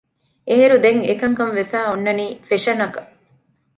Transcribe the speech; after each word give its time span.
އޭރުދެން 0.49 1.01
އެކަންކަން 1.07 1.53
ވެފައި 1.57 1.87
އޮންނަނީ 1.87 2.25
ފެޝަނަކަށް 2.47 3.09